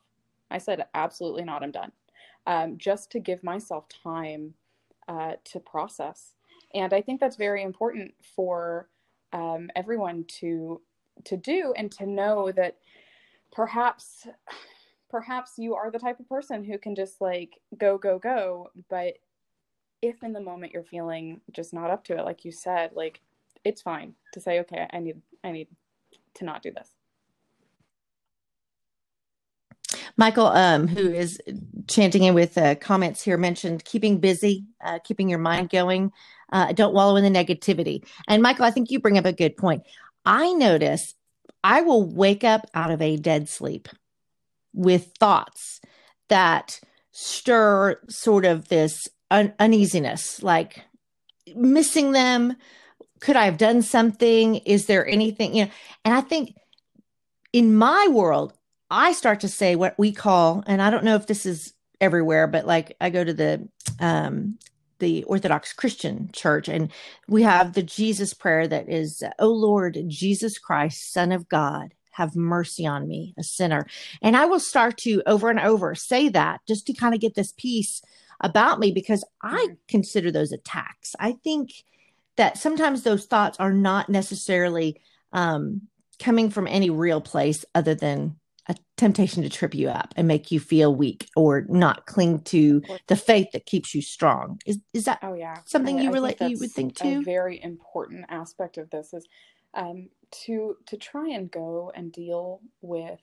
[0.50, 1.62] I said, absolutely not.
[1.62, 1.92] I'm done.
[2.46, 4.54] Um, just to give myself time
[5.08, 6.34] uh, to process.
[6.74, 8.88] And I think that's very important for
[9.32, 10.80] um, everyone to
[11.24, 12.76] to do and to know that
[13.52, 14.26] perhaps
[15.10, 19.14] perhaps you are the type of person who can just like go go go but
[20.02, 23.20] if in the moment you're feeling just not up to it like you said like
[23.64, 25.68] it's fine to say okay i need i need
[26.34, 26.95] to not do this
[30.16, 31.38] Michael, um, who is
[31.88, 36.10] chanting in with uh, comments here, mentioned keeping busy, uh, keeping your mind going.
[36.52, 38.06] Uh, don't wallow in the negativity.
[38.28, 39.82] And Michael, I think you bring up a good point.
[40.24, 41.14] I notice
[41.62, 43.88] I will wake up out of a dead sleep
[44.72, 45.80] with thoughts
[46.28, 50.84] that stir sort of this un- uneasiness, like
[51.54, 52.56] missing them.
[53.20, 54.56] Could I have done something?
[54.56, 55.70] Is there anything, you know?
[56.04, 56.54] And I think
[57.52, 58.52] in my world,
[58.90, 62.46] I start to say what we call, and I don't know if this is everywhere,
[62.46, 63.68] but like I go to the
[64.00, 64.58] um
[64.98, 66.90] the Orthodox Christian church and
[67.28, 72.34] we have the Jesus prayer that is, "Oh Lord, Jesus Christ, Son of God, have
[72.36, 73.86] mercy on me, a sinner."
[74.22, 77.34] And I will start to over and over say that just to kind of get
[77.34, 78.02] this peace
[78.40, 79.76] about me because I Mhm.
[79.88, 81.14] consider those attacks.
[81.18, 81.72] I think
[82.36, 85.00] that sometimes those thoughts are not necessarily
[85.32, 88.36] um coming from any real place other than
[88.68, 92.82] a temptation to trip you up and make you feel weak or not cling to
[93.06, 94.58] the faith that keeps you strong.
[94.66, 97.20] Is is that oh yeah something I- you I relate think you would think a
[97.22, 99.26] very important aspect of this is
[99.74, 100.08] um,
[100.46, 103.20] to to try and go and deal with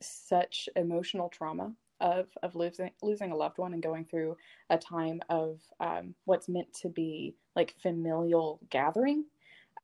[0.00, 4.36] such emotional trauma of of losing losing a loved one and going through
[4.70, 9.24] a time of um, what's meant to be like familial gathering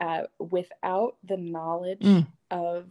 [0.01, 2.27] uh, without the knowledge Mm.
[2.51, 2.87] of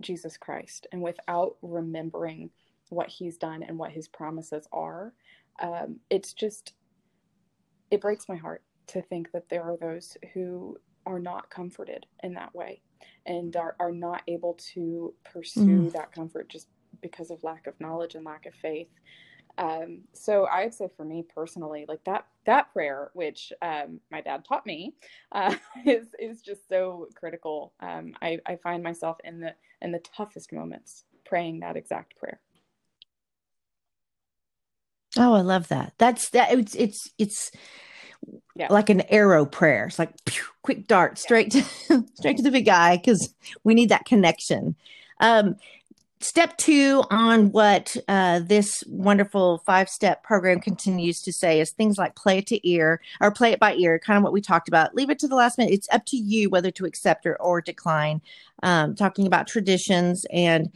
[0.00, 2.50] Jesus Christ and without remembering
[2.90, 5.12] what he's done and what his promises are
[5.60, 6.72] um, it's just
[7.90, 12.34] it breaks my heart to think that there are those who are not comforted in
[12.34, 12.80] that way
[13.26, 16.68] and are, are not able to pursue that comfort just
[17.00, 18.88] because of lack of knowledge and lack of faith
[19.58, 24.44] um, so i'd say for me personally like that that prayer which um, my dad
[24.44, 24.94] taught me
[25.32, 25.54] uh,
[25.86, 30.52] is is just so critical um, I, I find myself in the in the toughest
[30.52, 32.40] moments praying that exact prayer
[35.16, 35.94] Oh, I love that.
[35.98, 36.52] That's that.
[36.52, 37.50] It's it's it's
[38.56, 38.68] Yeah.
[38.70, 39.86] like an arrow prayer.
[39.86, 41.62] It's like pew, quick dart straight to
[42.14, 44.76] straight to the big eye because we need that connection.
[45.20, 45.56] Um,
[46.20, 51.98] step two on what uh, this wonderful five step program continues to say is things
[51.98, 54.68] like play it to ear or play it by ear, kind of what we talked
[54.68, 54.94] about.
[54.94, 55.72] Leave it to the last minute.
[55.72, 58.20] It's up to you whether to accept or, or decline.
[58.62, 60.72] Um, talking about traditions and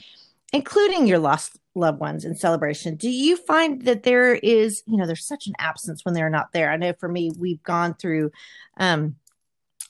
[0.52, 2.94] including your lost loved ones in celebration.
[2.96, 6.52] Do you find that there is, you know, there's such an absence when they're not
[6.52, 6.70] there?
[6.70, 8.30] I know for me, we've gone through
[8.76, 9.16] um,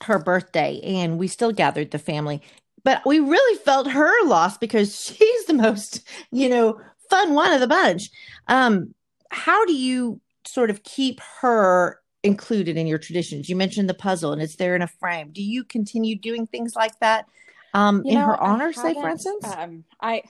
[0.04, 2.42] her birthday and we still gathered the family,
[2.84, 7.60] but we really felt her loss because she's the most, you know, fun one of
[7.60, 8.10] the bunch.
[8.48, 8.94] Um,
[9.30, 13.48] how do you sort of keep her included in your traditions?
[13.48, 15.30] You mentioned the puzzle and it's there in a frame.
[15.32, 17.26] Do you continue doing things like that
[17.74, 19.44] um, You in know, her honor, say, for instance?
[19.44, 20.22] Um, I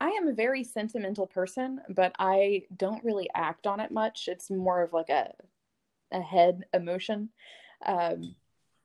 [0.00, 4.28] I am a very sentimental person, but I don't really act on it much.
[4.28, 5.32] It's more of like a
[6.12, 7.30] a head emotion.
[7.84, 8.34] Um,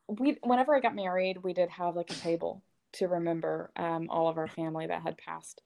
[0.07, 4.27] we whenever I got married, we did have like a table to remember um, all
[4.27, 5.61] of our family that had passed.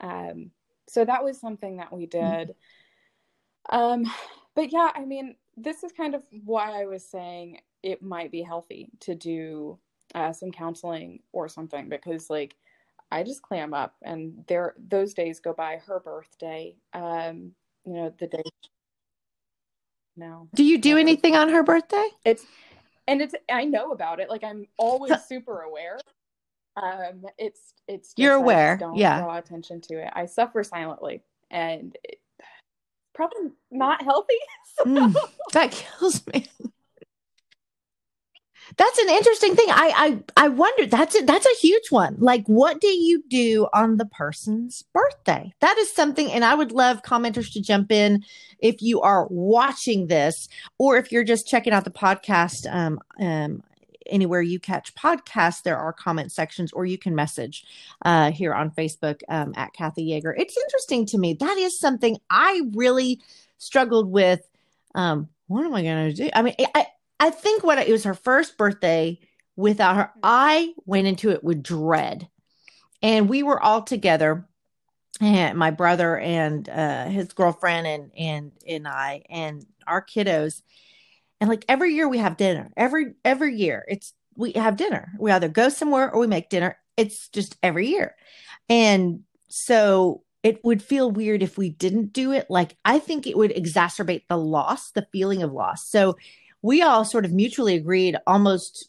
[0.00, 0.50] Um,
[0.88, 2.54] so that was something that we did.
[3.70, 4.04] Um,
[4.54, 8.42] but yeah, I mean, this is kind of why I was saying it might be
[8.42, 9.78] healthy to do
[10.14, 12.56] uh, some counseling or something because like
[13.10, 17.52] I just clam up and there those days go by her birthday um
[17.84, 18.42] you know the day
[20.16, 22.08] no do you do anything on her birthday?
[22.24, 22.44] it's
[23.06, 25.98] and it's I know about it like I'm always super aware
[26.82, 29.20] um it's it's just, You're aware, don't yeah.
[29.20, 32.20] draw attention to it I suffer silently and it,
[33.14, 34.34] probably not healthy
[34.76, 35.14] so Mm,
[35.52, 36.46] that kills me.
[38.76, 39.68] That's an interesting thing.
[39.70, 40.86] I I I wonder.
[40.86, 42.16] That's a, that's a huge one.
[42.18, 45.52] Like, what do you do on the person's birthday?
[45.60, 48.24] That is something, and I would love commenters to jump in
[48.58, 52.70] if you are watching this, or if you're just checking out the podcast.
[52.72, 53.62] Um, um,
[54.08, 57.64] anywhere you catch podcasts, there are comment sections, or you can message
[58.04, 60.34] uh, here on Facebook um, at Kathy Yeager.
[60.36, 61.34] It's interesting to me.
[61.34, 63.20] That is something I really
[63.58, 64.40] struggled with.
[64.94, 66.30] Um, what am I going to do?
[66.34, 66.86] I mean, I
[67.20, 69.18] I think what it was her first birthday
[69.56, 70.12] without her.
[70.22, 72.28] I went into it with dread,
[73.02, 74.46] and we were all together,
[75.20, 80.62] and my brother and uh, his girlfriend and and and I and our kiddos,
[81.40, 82.70] and like every year we have dinner.
[82.76, 85.12] Every every year it's we have dinner.
[85.18, 86.78] We either go somewhere or we make dinner.
[86.96, 88.14] It's just every year,
[88.68, 92.46] and so it would feel weird if we didn't do it.
[92.48, 95.88] Like I think it would exacerbate the loss, the feeling of loss.
[95.88, 96.16] So
[96.62, 98.88] we all sort of mutually agreed almost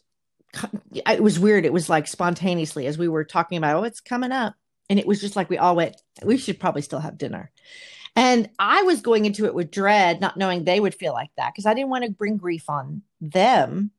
[1.06, 4.32] it was weird it was like spontaneously as we were talking about oh it's coming
[4.32, 4.54] up
[4.88, 7.52] and it was just like we all went we should probably still have dinner
[8.16, 11.52] and i was going into it with dread not knowing they would feel like that
[11.52, 13.90] because i didn't want to bring grief on them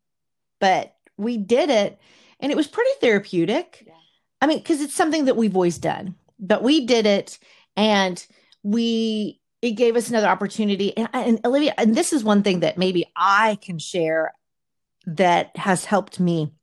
[0.59, 1.99] but we did it
[2.39, 3.93] and it was pretty therapeutic yeah.
[4.41, 7.37] i mean because it's something that we've always done but we did it
[7.75, 8.25] and
[8.63, 10.95] we it gave us another opportunity.
[10.97, 14.33] And, and Olivia, and this is one thing that maybe I can share
[15.05, 16.53] that has helped me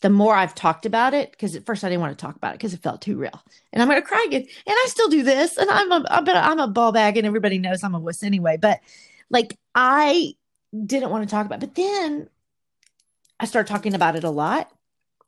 [0.00, 2.54] the more I've talked about it, because at first I didn't want to talk about
[2.54, 3.42] it because it felt too real.
[3.72, 4.42] And I'm going to cry again.
[4.42, 5.56] And I still do this.
[5.56, 8.56] And I'm a, I'm a ball bag and everybody knows I'm a wuss anyway.
[8.56, 8.80] But
[9.30, 10.34] like I
[10.86, 11.66] didn't want to talk about it.
[11.66, 12.28] But then
[13.38, 14.70] I started talking about it a lot.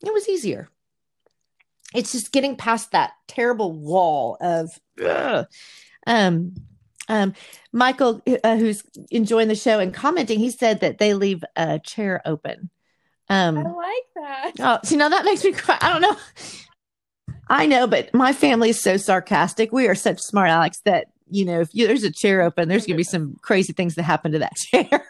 [0.05, 0.69] It was easier.
[1.95, 5.47] It's just getting past that terrible wall of, ugh,
[6.07, 6.55] um,
[7.09, 7.35] um,
[7.73, 12.21] Michael, uh, who's enjoying the show and commenting, he said that they leave a chair
[12.25, 12.71] open.
[13.29, 14.53] Um, I like that.
[14.61, 15.79] Oh, see, now that makes me cry.
[15.81, 16.17] I don't know.
[17.49, 19.73] I know, but my family is so sarcastic.
[19.73, 22.87] We are such smart Alex that you know if you, there's a chair open, there's
[22.87, 25.07] going to be some crazy things that happen to that chair.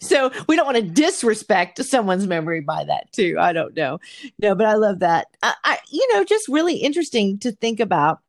[0.00, 3.36] so we don't want to disrespect someone's memory by that too.
[3.38, 3.98] I don't know,
[4.38, 5.28] no, but I love that.
[5.42, 8.20] I, I you know, just really interesting to think about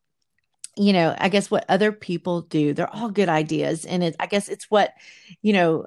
[0.78, 3.86] you know, I guess what other people do, they're all good ideas.
[3.86, 4.94] And it, I guess it's what,
[5.42, 5.86] you know,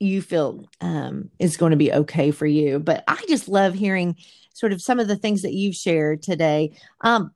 [0.00, 2.78] you feel um, is going to be okay for you.
[2.78, 4.16] But I just love hearing
[4.52, 6.76] sort of some of the things that you've shared today.
[7.00, 7.32] Um,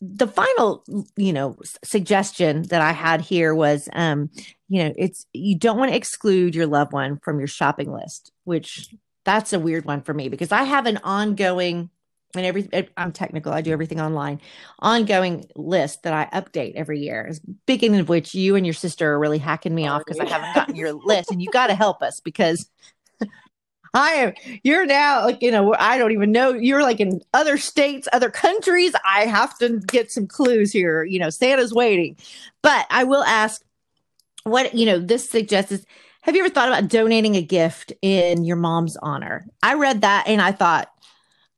[0.00, 0.82] the final,
[1.16, 4.30] you know, suggestion that I had here was, um,
[4.68, 8.32] you know, it's you don't want to exclude your loved one from your shopping list,
[8.44, 8.88] which
[9.24, 11.90] that's a weird one for me because I have an ongoing
[12.36, 13.52] and every eh, I'm technical.
[13.52, 14.40] I do everything online.
[14.78, 17.32] Ongoing list that I update every year.
[17.66, 20.24] Beginning of which you and your sister are really hacking me oh, off because yeah.
[20.24, 22.70] I haven't gotten your list, and you got to help us because
[23.94, 24.32] I am.
[24.62, 25.74] You're now like you know.
[25.78, 26.52] I don't even know.
[26.52, 28.94] You're like in other states, other countries.
[29.04, 31.04] I have to get some clues here.
[31.04, 32.16] You know, Santa's waiting,
[32.62, 33.62] but I will ask.
[34.44, 35.86] What you know, this suggests is.
[36.22, 39.46] Have you ever thought about donating a gift in your mom's honor?
[39.62, 40.90] I read that and I thought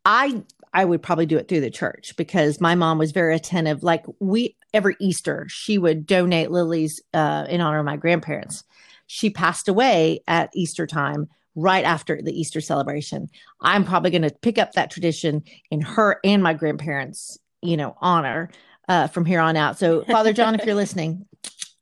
[0.04, 0.42] I
[0.74, 3.82] I would probably do it through the church because my mom was very attentive.
[3.82, 8.64] Like we every Easter, she would donate lilies uh, in honor of my grandparents.
[9.06, 13.28] She passed away at Easter time, right after the Easter celebration.
[13.60, 17.96] I'm probably going to pick up that tradition in her and my grandparents, you know,
[18.00, 18.50] honor
[18.88, 19.78] uh, from here on out.
[19.78, 21.26] So, Father John, if you're listening,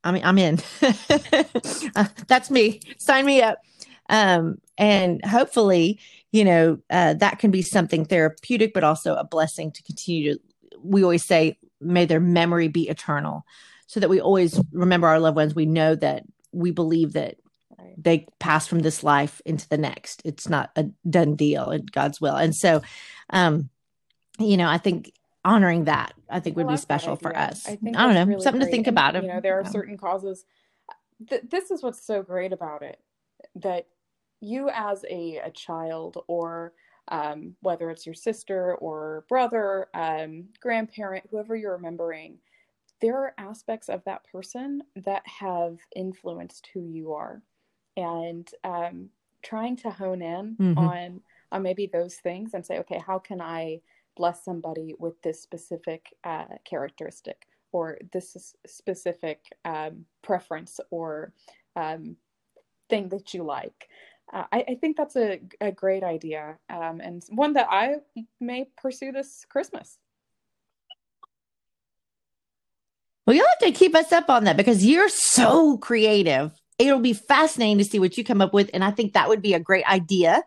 [0.03, 0.59] I mean, I'm in.
[1.95, 2.81] uh, that's me.
[2.97, 3.59] Sign me up.
[4.09, 5.99] Um, and hopefully,
[6.31, 10.39] you know, uh, that can be something therapeutic, but also a blessing to continue to.
[10.81, 13.45] We always say, may their memory be eternal,
[13.87, 15.53] so that we always remember our loved ones.
[15.53, 17.35] We know that we believe that
[17.97, 20.21] they pass from this life into the next.
[20.25, 22.35] It's not a done deal in God's will.
[22.35, 22.81] And so,
[23.29, 23.69] um,
[24.39, 25.11] you know, I think
[25.43, 27.67] honoring that, I think would be special for us.
[27.67, 28.69] I, think I don't know, really something great.
[28.69, 29.15] to think about.
[29.15, 30.45] And, you know, there are certain causes.
[31.29, 32.99] Th- this is what's so great about it
[33.55, 33.87] that
[34.41, 36.73] you as a, a child or
[37.07, 42.37] um, whether it's your sister or brother, um, grandparent, whoever you're remembering,
[43.01, 47.41] there are aspects of that person that have influenced who you are.
[47.97, 49.09] And um,
[49.43, 50.77] trying to hone in mm-hmm.
[50.77, 53.81] on, on maybe those things and say, okay, how can I
[54.15, 61.33] bless somebody with this specific uh, characteristic or this specific um, preference or
[61.75, 62.15] um,
[62.89, 63.89] thing that you like?
[64.31, 67.95] Uh, I, I, think that's a, a great idea um, and one that I
[68.39, 69.97] may pursue this Christmas.
[73.25, 76.51] Well, you'll have to keep us up on that because you're so creative.
[76.79, 78.69] It'll be fascinating to see what you come up with.
[78.73, 80.43] And I think that would be a great idea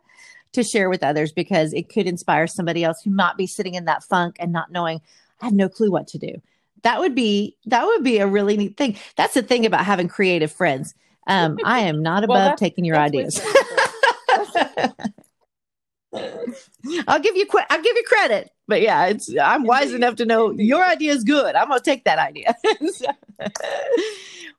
[0.55, 3.85] to share with others because it could inspire somebody else who might be sitting in
[3.85, 5.01] that funk and not knowing,
[5.41, 6.41] I have no clue what to do.
[6.83, 8.97] That would be that would be a really neat thing.
[9.17, 10.95] That's the thing about having creative friends.
[11.27, 13.41] Um, I am not above Well, taking your ideas.
[17.09, 20.27] I'll give you qu- I'll give you credit, but yeah, it's I'm wise enough to
[20.27, 21.55] know your idea is good.
[21.57, 22.55] I'm gonna take that idea.
[22.93, 23.07] So-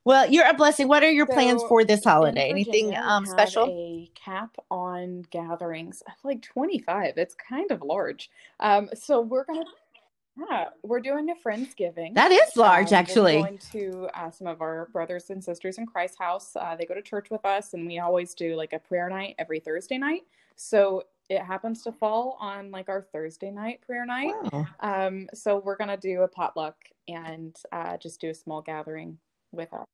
[0.04, 0.86] well, you're a blessing.
[0.88, 2.50] What are your plans for this holiday?
[2.50, 3.68] Anything um special?
[3.68, 7.14] A cap on gatherings of like 25.
[7.16, 8.30] It's kind of large.
[8.60, 9.64] Um, so we're gonna,
[10.36, 12.14] yeah, we're doing a friendsgiving.
[12.14, 13.36] That is large, Um, actually.
[13.36, 16.54] We're going to uh, some of our brothers and sisters in Christ House.
[16.54, 19.34] Uh, they go to church with us, and we always do like a prayer night
[19.38, 20.22] every Thursday night.
[20.56, 24.34] So it happens to fall on like our Thursday night prayer night.
[24.52, 24.66] Wow.
[24.80, 26.76] Um, so we're gonna do a potluck
[27.08, 29.18] and uh, just do a small gathering
[29.52, 29.86] with us.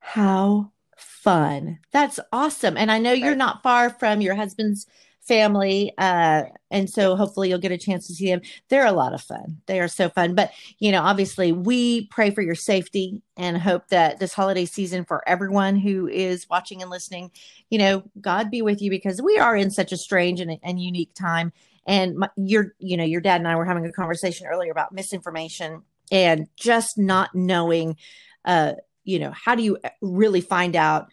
[0.00, 1.80] How fun.
[1.90, 2.76] That's awesome.
[2.76, 4.86] And I know you're not far from your husband's
[5.26, 5.92] family.
[5.96, 8.42] Uh, and so hopefully you'll get a chance to see them.
[8.68, 9.58] They're a lot of fun.
[9.66, 10.34] They are so fun.
[10.34, 15.04] But, you know, obviously we pray for your safety and hope that this holiday season
[15.04, 17.30] for everyone who is watching and listening,
[17.70, 20.80] you know, God be with you because we are in such a strange and, and
[20.80, 21.52] unique time.
[21.86, 24.92] And my, your, you know, your dad and I were having a conversation earlier about
[24.92, 27.96] misinformation and just not knowing,
[28.44, 31.08] uh, you know, how do you really find out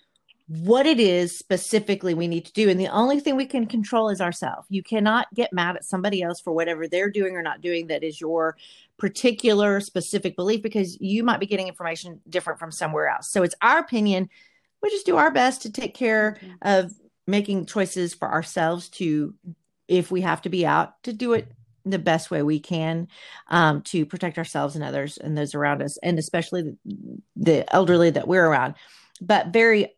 [0.51, 2.69] what it is specifically we need to do?
[2.69, 4.67] And the only thing we can control is ourselves.
[4.69, 8.03] You cannot get mad at somebody else for whatever they're doing or not doing that
[8.03, 8.57] is your
[8.97, 13.29] particular specific belief because you might be getting information different from somewhere else.
[13.31, 14.29] So it's our opinion.
[14.83, 16.57] We just do our best to take care Mhm.
[16.63, 16.93] of
[17.27, 19.33] making choices for ourselves to,
[19.87, 21.47] if we have to be out, to do it
[21.85, 23.07] the best way we can
[23.47, 26.77] um, to protect ourselves and others and those around us, and especially the,
[27.37, 28.75] the elderly that we're around.
[29.21, 29.95] But very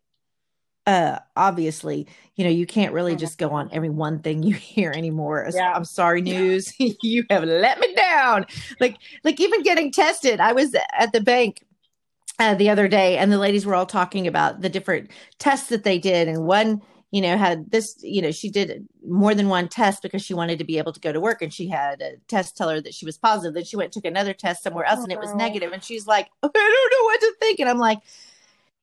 [0.86, 3.20] uh obviously you know you can't really Mhm.
[3.20, 5.72] just go on every one thing you hear anymore Yeah.
[5.74, 8.46] i'm sorry news you have let me down
[8.80, 11.64] like like even getting tested i was at the bank
[12.40, 15.84] uh, the other day and the ladies were all talking about the different tests that
[15.84, 19.68] they did and one you know had this you know she did more than one
[19.68, 22.16] test because she wanted to be able to go to work and she had a
[22.26, 25.00] test tell her that she was positive then she went took another test somewhere else
[25.04, 25.36] and it was Oh.
[25.36, 26.54] negative and she's like i don't
[26.92, 28.00] know what to think and i'm like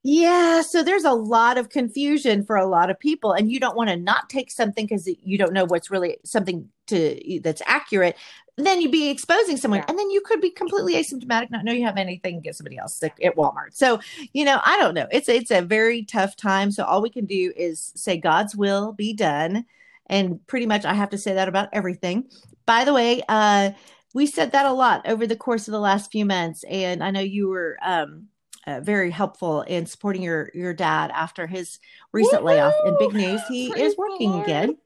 [0.03, 3.75] yeah, so there's a lot of confusion for a lot of people, and you don't
[3.77, 8.17] want to not take something because you don't know what's really something to that's accurate.
[8.57, 9.85] Then you'd be exposing someone, Yeah.
[9.89, 12.95] and then you could be completely asymptomatic, not know you have anything get somebody else
[12.95, 13.73] sick at Walmart.
[13.73, 13.99] So
[14.33, 15.07] you know, I don't know.
[15.11, 16.71] It's it's a very tough time.
[16.71, 19.65] So all we can do is say God's will be done,
[20.07, 22.25] and pretty much I have to say that about everything.
[22.65, 23.71] By the way, uh,
[24.15, 27.11] we said that a lot over the course of the last few months, and I
[27.11, 27.77] know you were.
[27.83, 28.29] Um,
[28.67, 31.79] uh, very helpful in supporting your your dad after his
[32.11, 32.73] recent layoff.
[32.85, 34.77] And big news, he Praise is working again.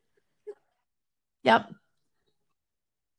[1.44, 1.72] Yep.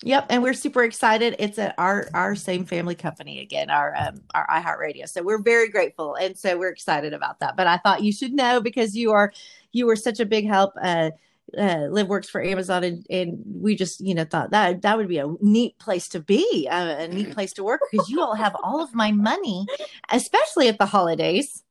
[0.03, 1.37] Yep, and we're super excited.
[1.39, 5.09] It's at our our same family company again, our um, our iHeartRadio.
[5.09, 7.57] So we're very grateful, and so we're excited about that.
[7.57, 9.33] But I thought you should know because you are
[9.73, 10.75] you were such a big help.
[10.81, 11.13] Uh,
[11.57, 15.09] uh, Liv works for Amazon, and, and we just you know thought that that would
[15.09, 18.35] be a neat place to be, uh, a neat place to work because you all
[18.35, 19.67] have all of my money,
[20.11, 21.63] especially at the holidays.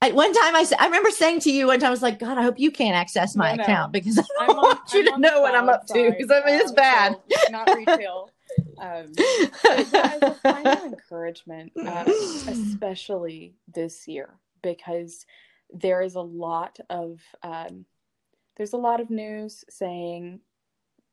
[0.00, 2.38] I, one time I I remember saying to you one time I was like, God,
[2.38, 3.62] I hope you can't access my No, no.
[3.64, 6.10] account because I I'm don't on- want you I'm to know what I'm up to
[6.16, 7.16] because I mean it's um, bad.
[7.28, 8.30] so not retail.
[8.80, 9.12] Um,
[9.68, 12.04] as a final encouragement, uh,
[12.46, 14.30] especially this year,
[14.62, 15.26] because
[15.72, 17.84] there is a lot of um,
[18.58, 20.40] there's a lot of news saying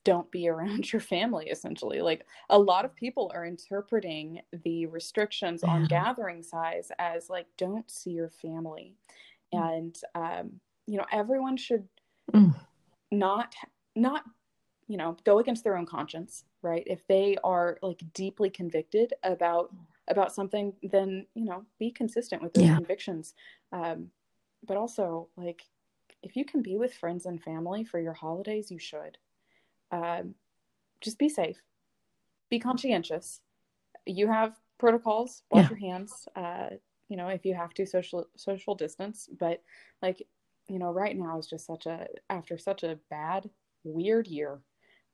[0.04, 5.64] don't be around your family essentially like a lot of people are interpreting the restrictions
[5.64, 8.96] on gathering size as like don't see your family
[9.54, 9.78] Mm.
[9.78, 11.88] and um, you know everyone should
[12.34, 12.56] Mm.
[13.12, 13.54] not
[13.96, 14.24] not
[14.88, 19.72] you know go against their own conscience right if they are like deeply convicted about
[20.08, 22.76] about something then you know be consistent with those Yeah.
[22.76, 23.36] convictions
[23.72, 24.10] um,
[24.68, 25.62] but also like
[26.24, 29.18] if you can be with friends and family for your holidays you should.
[29.92, 30.36] Um,
[31.02, 31.58] just be safe.
[32.50, 33.42] Be conscientious.
[34.06, 35.44] You have protocols.
[35.50, 35.70] Wash Yeah.
[35.70, 36.28] your hands.
[36.36, 36.70] Uh,
[37.10, 39.30] you know if you have to social social distance.
[39.40, 39.62] But
[40.02, 40.22] like
[40.68, 43.50] you know right now is just such a after such a bad
[43.84, 44.60] weird year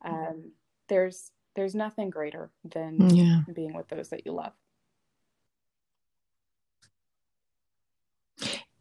[0.05, 0.51] um,
[0.87, 3.41] there's there's nothing greater than Yeah.
[3.53, 4.53] being with those that you love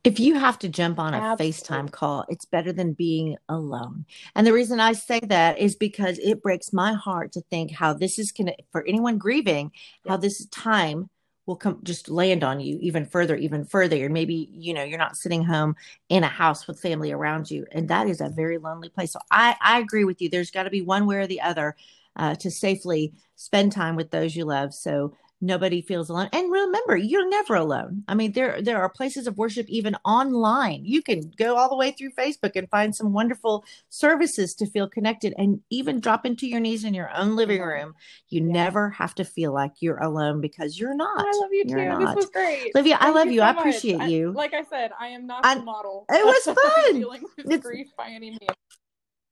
[0.03, 1.53] if you have to jump on a Absolutely.
[1.53, 4.07] FaceTime call, it's better than being alone.
[4.35, 7.93] And the reason I say that is because it breaks my heart to think how
[7.93, 9.73] this is going to, for anyone grieving,
[10.09, 11.11] how this time
[11.47, 14.05] will come just land on you even further, even further.
[14.05, 15.75] And maybe, you know, you're not sitting home
[16.09, 17.67] in a house with family around you.
[17.73, 19.13] And that is a very lonely place.
[19.13, 20.31] So I, I agree with you.
[20.31, 21.77] There's got to be one way or the other
[22.17, 24.73] uh, to safely spend time with those you love.
[24.73, 26.29] So nobody feels alone.
[26.33, 28.05] And remember you're never alone.
[28.09, 30.85] I mean there there are places of worship even online.
[30.85, 34.89] You can go all the way through facebook and find some wonderful services to feel
[34.89, 37.95] connected and even drop into your knees in your own living room.
[38.29, 38.53] You yeah.
[38.53, 41.27] never have to feel like you're alone because you're not.
[41.27, 41.77] I love you too.
[41.77, 42.01] Not.
[42.01, 42.73] this was great.
[42.75, 43.41] Olivia i love you, you.
[43.41, 44.11] so i appreciate much.
[44.11, 44.31] you.
[44.31, 46.05] I, like i said i am not I, the model.
[46.11, 46.95] It was fun.
[46.95, 48.41] dealing with it's, grief by any means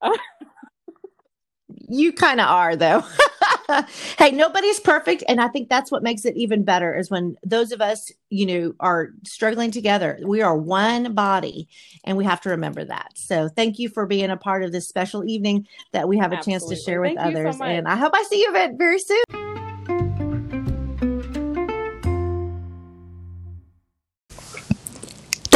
[1.88, 3.04] you kind of are though.
[4.16, 7.70] Hey nobody's perfect and i think that's what makes it even better is when those
[7.70, 11.68] of us you know are struggling together we are one body
[12.04, 13.10] and we have to remember that.
[13.14, 16.36] So thank you for being a part of this special evening that we have a
[16.36, 16.52] Absolutely.
[16.52, 19.22] chance to share with thank others so and i hope i see you very soon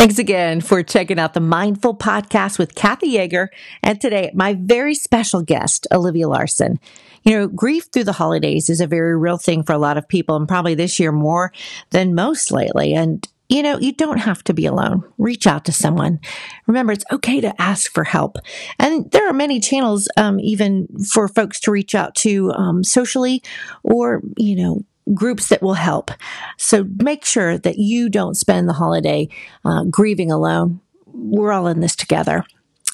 [0.03, 3.47] Thanks again for checking out the Mindful Podcast with Kathy Yeager.
[3.85, 6.81] And today, my very special guest, Olivia Larson.
[7.23, 10.09] You know, grief through the holidays is a very real thing for a lot of
[10.09, 11.53] people, and probably this year more
[11.91, 12.95] than most lately.
[12.95, 15.05] And you know, you don't have to be alone.
[15.19, 16.19] Reach out to someone.
[16.67, 18.39] Remember, it's okay to ask for help.
[18.81, 23.41] And there are many channels, um, even for folks to reach out to um, socially
[23.85, 24.85] or, you know,
[25.15, 26.11] groups that will help.
[26.57, 29.29] So make sure that you don't spend the holiday
[29.65, 30.81] uh, grieving alone.
[31.07, 32.45] We're all in this together.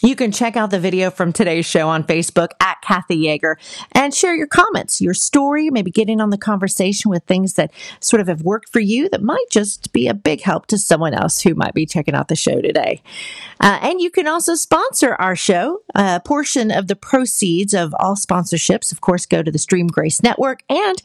[0.00, 3.56] You can check out the video from today's show on Facebook at Kathy Yeager
[3.92, 7.72] and share your comments, your story, maybe get in on the conversation with things that
[7.98, 11.14] sort of have worked for you that might just be a big help to someone
[11.14, 13.02] else who might be checking out the show today.
[13.60, 15.80] Uh, and you can also sponsor our show.
[15.96, 20.22] A portion of the proceeds of all sponsorships, of course, go to the Stream Grace
[20.22, 21.02] Network and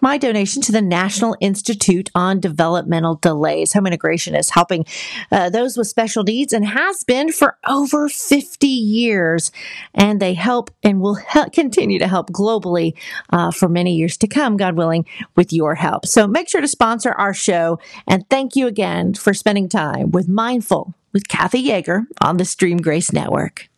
[0.00, 3.72] my donation to the National Institute on Developmental Delays.
[3.72, 4.84] Home integration is helping
[5.30, 9.50] uh, those with special needs and has been for over 50 years.
[9.94, 12.94] And they help and will help continue to help globally
[13.30, 16.06] uh, for many years to come, God willing, with your help.
[16.06, 17.78] So make sure to sponsor our show.
[18.06, 22.76] And thank you again for spending time with Mindful with Kathy Yeager on the Stream
[22.76, 23.70] Grace Network.